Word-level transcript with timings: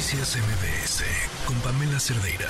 Noticias 0.00 0.38
MBS 0.38 1.04
con 1.44 1.60
Pamela 1.60 2.00
Cerdeira. 2.00 2.48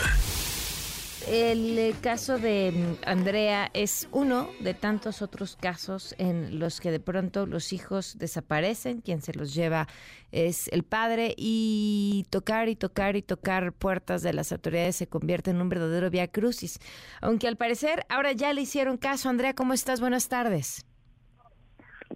El 1.26 1.76
eh, 1.76 1.96
caso 2.00 2.38
de 2.38 2.70
mm, 2.70 3.08
Andrea 3.08 3.72
es 3.74 4.06
uno 4.12 4.50
de 4.60 4.72
tantos 4.72 5.20
otros 5.20 5.56
casos 5.56 6.14
en 6.18 6.60
los 6.60 6.80
que 6.80 6.92
de 6.92 7.00
pronto 7.00 7.46
los 7.46 7.72
hijos 7.72 8.18
desaparecen, 8.18 9.00
quien 9.00 9.20
se 9.20 9.32
los 9.32 9.52
lleva 9.52 9.88
es 10.30 10.68
el 10.68 10.84
padre 10.84 11.34
y 11.36 12.24
tocar 12.30 12.68
y 12.68 12.76
tocar 12.76 13.16
y 13.16 13.22
tocar 13.22 13.72
puertas 13.72 14.22
de 14.22 14.32
las 14.32 14.52
autoridades 14.52 14.94
se 14.94 15.08
convierte 15.08 15.50
en 15.50 15.60
un 15.60 15.68
verdadero 15.68 16.08
via 16.08 16.28
crucis. 16.28 16.78
Aunque 17.20 17.48
al 17.48 17.56
parecer 17.56 18.06
ahora 18.08 18.30
ya 18.30 18.52
le 18.52 18.60
hicieron 18.60 18.96
caso. 18.96 19.28
Andrea, 19.28 19.56
¿cómo 19.56 19.72
estás? 19.72 19.98
Buenas 20.00 20.28
tardes. 20.28 20.86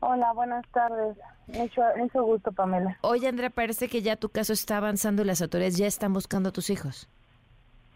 Hola, 0.00 0.32
buenas 0.32 0.64
tardes. 0.72 1.16
Mucho, 1.46 1.82
mucho 1.96 2.22
gusto, 2.24 2.52
Pamela. 2.52 2.96
Oye, 3.02 3.28
Andrea, 3.28 3.50
parece 3.50 3.88
que 3.88 4.02
ya 4.02 4.16
tu 4.16 4.28
caso 4.28 4.52
está 4.52 4.78
avanzando 4.78 5.22
y 5.22 5.26
las 5.26 5.42
autoridades 5.42 5.76
ya 5.76 5.86
están 5.86 6.12
buscando 6.12 6.48
a 6.48 6.52
tus 6.52 6.70
hijos. 6.70 7.08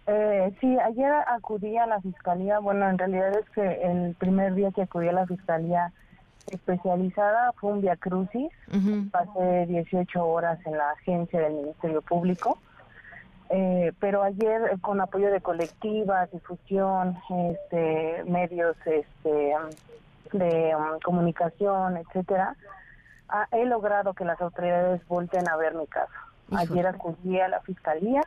Eh, 0.07 0.55
sí, 0.61 0.79
ayer 0.79 1.13
acudí 1.27 1.77
a 1.77 1.87
la 1.87 2.01
fiscalía. 2.01 2.61
Bueno, 2.61 2.89
en 2.89 2.99
realidad 2.99 3.39
es 3.39 3.49
que 3.51 3.83
el 3.83 4.15
primer 4.15 4.55
día 4.55 4.71
que 4.71 4.83
acudí 4.83 5.09
a 5.09 5.13
la 5.13 5.27
fiscalía 5.27 5.93
especializada 6.51 7.53
fue 7.53 7.73
un 7.73 7.81
via 7.81 7.97
crucis. 7.97 8.51
Pasé 9.11 9.67
18 9.67 10.27
horas 10.27 10.59
en 10.65 10.79
la 10.79 10.91
agencia 10.93 11.41
del 11.41 11.55
Ministerio 11.55 12.01
Público. 12.03 12.59
Eh, 13.51 13.93
pero 13.99 14.23
ayer 14.23 14.63
eh, 14.73 14.77
con 14.81 15.01
apoyo 15.01 15.31
de 15.31 15.41
colectivas, 15.41 16.31
difusión, 16.31 17.17
este, 17.31 18.23
medios 18.25 18.77
este, 18.85 19.55
de 20.33 20.75
um, 20.75 20.99
comunicación, 21.01 21.97
etcétera, 21.97 22.57
he 23.53 23.65
logrado 23.67 24.15
que 24.15 24.25
las 24.25 24.41
autoridades 24.41 25.07
volten 25.07 25.49
a 25.49 25.57
ver 25.57 25.75
mi 25.75 25.87
caso. 25.87 26.13
Ayer 26.57 26.87
acudí 26.87 27.39
a 27.41 27.49
la 27.49 27.61
fiscalía, 27.61 28.23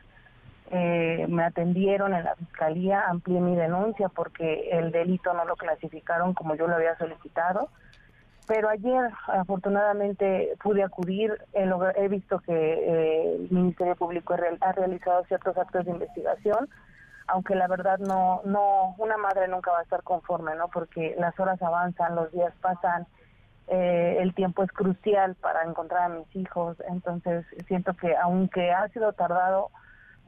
eh, 0.69 1.25
me 1.27 1.43
atendieron 1.43 2.13
en 2.13 2.23
la 2.23 2.35
fiscalía, 2.35 3.03
amplié 3.07 3.41
mi 3.41 3.55
denuncia 3.55 4.09
porque 4.09 4.69
el 4.71 4.91
delito 4.91 5.33
no 5.33 5.43
lo 5.45 5.55
clasificaron 5.55 6.33
como 6.33 6.55
yo 6.55 6.67
lo 6.67 6.75
había 6.75 6.97
solicitado. 6.97 7.69
Pero 8.47 8.69
ayer, 8.69 9.11
afortunadamente, 9.27 10.53
pude 10.61 10.83
acudir. 10.83 11.37
He, 11.53 12.07
visto 12.07 12.39
que 12.39 12.53
eh, 12.53 13.35
el 13.35 13.51
Ministerio 13.51 13.95
Público 13.95 14.33
ha 14.33 14.71
realizado 14.71 15.23
ciertos 15.25 15.57
actos 15.57 15.85
de 15.85 15.91
investigación 15.91 16.69
aunque 17.31 17.55
la 17.55 17.67
verdad 17.67 17.97
no, 17.99 18.41
no, 18.43 18.93
una 18.97 19.15
madre 19.17 19.47
nunca 19.47 19.71
va 19.71 19.79
a 19.79 19.83
estar 19.83 20.03
conforme, 20.03 20.53
¿no? 20.55 20.67
Porque 20.67 21.15
las 21.17 21.39
horas 21.39 21.61
avanzan, 21.61 22.15
los 22.15 22.29
días 22.31 22.53
pasan, 22.59 23.07
eh, 23.67 24.17
el 24.19 24.33
tiempo 24.35 24.63
es 24.63 24.71
crucial 24.71 25.35
para 25.35 25.63
encontrar 25.63 26.03
a 26.03 26.09
mis 26.09 26.35
hijos, 26.35 26.77
entonces 26.89 27.45
siento 27.67 27.93
que 27.93 28.15
aunque 28.17 28.71
ha 28.71 28.87
sido 28.89 29.13
tardado, 29.13 29.69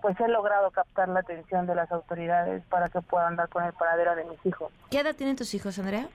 pues 0.01 0.17
he 0.21 0.29
logrado 0.29 0.71
captar 0.71 1.09
la 1.09 1.19
atención 1.19 1.67
de 1.67 1.75
las 1.75 1.91
autoridades 1.91 2.63
para 2.69 2.87
que 2.87 3.01
puedan 3.01 3.35
dar 3.35 3.49
con 3.49 3.63
el 3.65 3.73
paradero 3.73 4.15
de 4.15 4.23
mis 4.25 4.45
hijos. 4.45 4.71
¿Qué 4.89 4.99
edad 4.99 5.15
tienen 5.15 5.35
tus 5.35 5.53
hijos, 5.53 5.77
Andrea? 5.79 6.07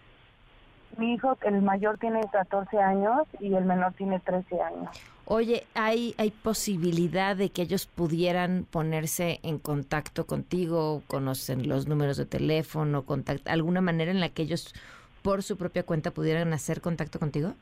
Mi 0.96 1.14
hijo, 1.14 1.36
el 1.42 1.62
mayor 1.62 1.98
tiene 1.98 2.20
14 2.32 2.78
años 2.78 3.22
y 3.38 3.54
el 3.54 3.64
menor 3.64 3.92
tiene 3.92 4.18
13 4.20 4.60
años. 4.60 4.88
Oye, 5.26 5.66
¿hay, 5.74 6.14
¿hay 6.16 6.30
posibilidad 6.30 7.36
de 7.36 7.50
que 7.50 7.62
ellos 7.62 7.86
pudieran 7.86 8.66
ponerse 8.70 9.40
en 9.42 9.58
contacto 9.58 10.26
contigo? 10.26 11.02
¿Conocen 11.06 11.68
los 11.68 11.86
números 11.86 12.16
de 12.16 12.24
teléfono? 12.24 13.04
¿Alguna 13.44 13.80
manera 13.82 14.10
en 14.10 14.20
la 14.20 14.30
que 14.30 14.42
ellos 14.42 14.74
por 15.22 15.42
su 15.42 15.58
propia 15.58 15.82
cuenta 15.82 16.10
pudieran 16.12 16.52
hacer 16.54 16.80
contacto 16.80 17.18
contigo? 17.18 17.52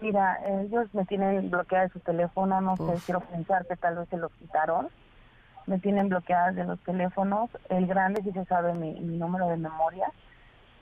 Mira, 0.00 0.38
ellos 0.46 0.86
me 0.92 1.04
tienen 1.06 1.50
bloqueada 1.50 1.88
su 1.88 2.00
teléfono, 2.00 2.60
no 2.60 2.76
sé, 2.76 2.94
quiero 3.06 3.20
pensar 3.20 3.66
que 3.66 3.76
tal 3.76 3.96
vez 3.96 4.08
se 4.08 4.18
lo 4.18 4.28
quitaron. 4.28 4.88
Me 5.66 5.78
tienen 5.78 6.10
bloqueadas 6.10 6.54
de 6.56 6.64
los 6.64 6.78
teléfonos. 6.80 7.48
El 7.70 7.86
grande 7.86 8.22
sí 8.22 8.32
se 8.32 8.44
sabe 8.44 8.74
mi 8.74 8.92
número 9.00 9.48
de 9.48 9.56
memoria 9.56 10.12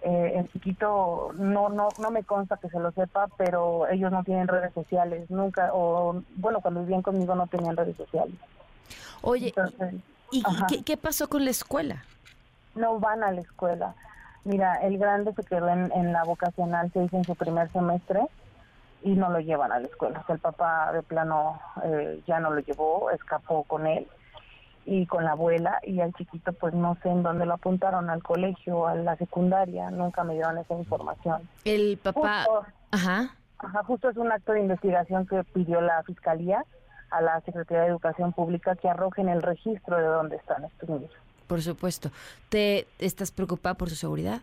eh, 0.02 0.32
el 0.36 0.50
chiquito 0.50 1.32
no, 1.34 1.68
no, 1.68 1.88
no 1.98 2.10
me 2.10 2.24
consta 2.24 2.56
que 2.56 2.70
se 2.70 2.78
lo 2.78 2.90
sepa, 2.92 3.28
pero 3.36 3.86
ellos 3.88 4.10
no 4.10 4.24
tienen 4.24 4.48
redes 4.48 4.72
sociales, 4.72 5.30
nunca, 5.30 5.70
o 5.74 6.22
bueno, 6.36 6.60
cuando 6.60 6.80
vivían 6.80 7.02
conmigo 7.02 7.34
no 7.34 7.46
tenían 7.46 7.76
redes 7.76 7.96
sociales. 7.96 8.34
Oye, 9.20 9.52
¿y 10.30 10.42
¿qué, 10.84 10.96
pasó 10.96 11.28
con 11.28 11.44
la 11.44 11.50
escuela? 11.50 12.04
No 12.74 12.98
van 12.98 13.22
a 13.22 13.30
la 13.30 13.42
escuela. 13.42 13.94
Mira, 14.44 14.76
el 14.76 14.96
grande 14.96 15.34
se 15.34 15.42
quedó 15.42 15.68
en, 15.68 16.12
la 16.12 16.24
vocacional, 16.24 16.90
se 16.92 17.04
hizo 17.04 17.18
en 17.18 17.24
su 17.24 17.34
primer 17.34 17.70
semestre 17.72 18.22
y 19.02 19.10
no 19.10 19.28
lo 19.28 19.40
llevan 19.40 19.70
a 19.70 19.80
la 19.80 19.86
escuela. 19.86 20.24
el 20.28 20.38
papá 20.38 20.92
de 20.92 21.02
plano 21.02 21.60
eh, 21.84 22.22
ya 22.26 22.40
no 22.40 22.50
lo 22.50 22.60
llevó, 22.60 23.10
escapó 23.10 23.64
con 23.64 23.86
él 23.86 24.08
y 24.86 25.06
con 25.06 25.24
la 25.24 25.32
abuela 25.32 25.78
y 25.82 26.00
al 26.00 26.12
chiquito 26.14 26.52
pues 26.52 26.74
no 26.74 26.96
sé 27.02 27.10
en 27.10 27.22
dónde 27.22 27.46
lo 27.46 27.54
apuntaron, 27.54 28.10
al 28.10 28.22
colegio, 28.22 28.86
a 28.86 28.94
la 28.94 29.16
secundaria, 29.16 29.90
nunca 29.90 30.24
me 30.24 30.34
dieron 30.34 30.58
esa 30.58 30.74
información. 30.74 31.48
El 31.64 31.98
papá... 31.98 32.46
ajá. 32.90 33.34
Ajá, 33.62 33.84
justo 33.84 34.08
es 34.08 34.16
un 34.16 34.32
acto 34.32 34.52
de 34.52 34.60
investigación 34.60 35.26
que 35.26 35.44
pidió 35.44 35.82
la 35.82 36.02
Fiscalía 36.04 36.64
a 37.10 37.20
la 37.20 37.40
Secretaría 37.42 37.82
de 37.82 37.88
Educación 37.88 38.32
Pública 38.32 38.74
que 38.74 38.88
arrojen 38.88 39.28
el 39.28 39.42
registro 39.42 39.98
de 39.98 40.04
dónde 40.04 40.36
están 40.36 40.64
estos 40.64 40.88
niños. 40.88 41.10
Por 41.46 41.60
supuesto. 41.60 42.10
¿Te 42.48 42.86
estás 42.98 43.30
preocupada 43.30 43.74
por 43.74 43.90
su 43.90 43.96
seguridad? 43.96 44.40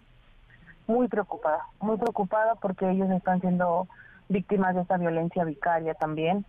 Muy 0.86 1.08
preocupada, 1.08 1.64
muy 1.80 1.98
preocupada 1.98 2.56
porque 2.56 2.90
ellos 2.90 3.10
están 3.10 3.42
siendo 3.42 3.88
víctimas 4.30 4.76
de 4.76 4.82
esta 4.82 4.98
violencia 4.98 5.44
vicaria 5.46 5.96
también 5.96 6.46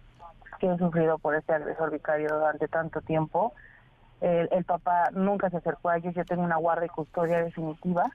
que 0.59 0.71
he 0.71 0.79
sufrido 0.79 1.19
por 1.19 1.35
este 1.35 1.53
agresor 1.53 1.91
vicario 1.91 2.29
durante 2.35 2.69
tanto 2.69 3.01
tiempo 3.01 3.55
el, 4.21 4.65
papá 4.65 5.11
nunca 5.13 5.51
se 5.51 5.59
acercó 5.59 5.91
a 5.91 5.99
ellos, 5.99 6.15
yo 6.15 6.25
tengo 6.25 6.43
una 6.43 6.57
guardia 6.57 6.87
y 6.87 6.91
custodia 6.91 7.43
definitiva 7.43 8.11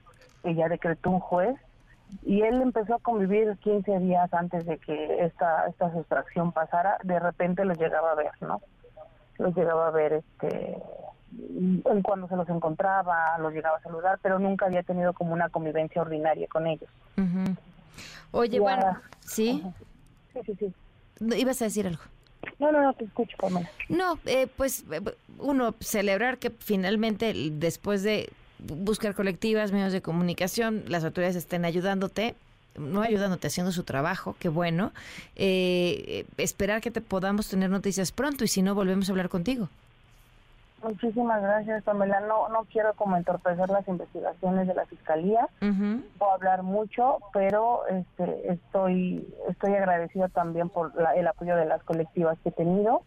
ya 0.51 0.67
decretó 0.67 1.09
un 1.09 1.19
juez 1.19 1.57
y 2.23 2.41
él 2.41 2.61
empezó 2.61 2.95
a 2.95 2.99
convivir 2.99 3.57
15 3.59 3.99
días 3.99 4.33
antes 4.33 4.65
de 4.65 4.77
que 4.77 5.23
esta 5.23 5.67
esta 5.67 5.91
sustracción 5.93 6.51
pasara, 6.51 6.97
de 7.03 7.19
repente 7.19 7.65
los 7.65 7.77
llegaba 7.77 8.11
a 8.11 8.15
ver, 8.15 8.31
¿no? 8.41 8.61
Los 9.37 9.55
llegaba 9.55 9.87
a 9.87 9.91
ver 9.91 10.13
este 10.13 10.77
cuando 12.03 12.27
se 12.27 12.35
los 12.35 12.47
encontraba, 12.49 13.37
los 13.39 13.53
llegaba 13.53 13.77
a 13.77 13.81
saludar, 13.81 14.19
pero 14.21 14.37
nunca 14.37 14.67
había 14.67 14.83
tenido 14.83 15.13
como 15.13 15.33
una 15.33 15.49
convivencia 15.49 16.01
ordinaria 16.01 16.47
con 16.47 16.67
ellos. 16.67 16.89
Oye, 18.31 18.59
bueno, 18.59 18.99
¿sí? 19.21 19.63
Sí, 20.33 20.39
sí, 20.45 20.55
sí. 20.55 20.73
¿Ibas 21.35 21.61
a 21.61 21.65
decir 21.65 21.87
algo? 21.87 22.03
No, 22.59 22.71
no, 22.71 22.81
no 22.81 22.93
te 22.93 23.05
escucho, 23.05 23.35
Pamela. 23.37 23.69
No, 23.89 24.19
eh, 24.25 24.47
pues 24.55 24.85
eh, 24.91 25.01
uno, 25.39 25.75
celebrar 25.79 26.37
que 26.37 26.49
finalmente 26.49 27.33
después 27.51 28.03
de 28.03 28.29
buscar 28.59 29.15
colectivas, 29.15 29.71
medios 29.71 29.91
de 29.91 30.01
comunicación, 30.01 30.83
las 30.87 31.03
autoridades 31.03 31.35
estén 31.35 31.65
ayudándote, 31.65 32.35
no 32.77 33.01
ayudándote, 33.01 33.47
haciendo 33.47 33.71
su 33.71 33.83
trabajo, 33.83 34.35
qué 34.39 34.49
bueno. 34.49 34.93
Eh, 35.35 36.25
esperar 36.37 36.81
que 36.81 36.91
te 36.91 37.01
podamos 37.01 37.47
tener 37.47 37.69
noticias 37.69 38.11
pronto 38.11 38.43
y 38.43 38.47
si 38.47 38.61
no, 38.61 38.75
volvemos 38.75 39.09
a 39.09 39.11
hablar 39.11 39.29
contigo. 39.29 39.69
Muchísimas 40.83 41.41
gracias, 41.41 41.83
Pamela. 41.83 42.19
No, 42.21 42.49
no 42.49 42.65
quiero 42.65 42.93
como 42.93 43.15
entorpecer 43.15 43.69
las 43.69 43.87
investigaciones 43.87 44.67
de 44.67 44.73
la 44.73 44.85
fiscalía. 44.85 45.47
Puedo 45.59 46.31
hablar 46.33 46.63
mucho, 46.63 47.19
pero 47.31 47.87
este, 47.87 48.51
estoy, 48.51 49.27
estoy 49.49 49.75
agradecido 49.75 50.27
también 50.29 50.69
por 50.69 50.91
el 51.15 51.27
apoyo 51.27 51.55
de 51.55 51.65
las 51.65 51.81
colectivas 51.83 52.37
que 52.43 52.49
he 52.49 52.51
tenido 52.51 53.01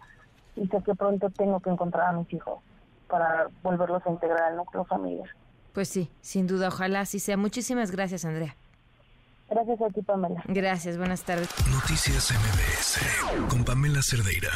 y 0.56 0.66
sé 0.68 0.82
que 0.82 0.94
pronto 0.94 1.28
tengo 1.30 1.60
que 1.60 1.70
encontrar 1.70 2.08
a 2.08 2.12
mis 2.12 2.32
hijos 2.32 2.60
para 3.08 3.48
volverlos 3.62 4.04
a 4.06 4.10
integrar 4.10 4.42
al 4.42 4.56
núcleo 4.56 4.84
familiar. 4.84 5.28
Pues 5.72 5.88
sí, 5.88 6.10
sin 6.22 6.46
duda, 6.46 6.68
ojalá 6.68 7.00
así 7.00 7.18
sea. 7.18 7.36
Muchísimas 7.36 7.90
gracias, 7.90 8.24
Andrea. 8.24 8.56
Gracias 9.48 9.80
a 9.80 9.88
ti, 9.90 10.02
Pamela. 10.02 10.42
Gracias, 10.46 10.96
buenas 10.96 11.22
tardes. 11.22 11.48
Noticias 11.70 12.32
MBS 12.32 13.48
con 13.48 13.64
Pamela 13.64 14.00
Cerdeira. 14.02 14.50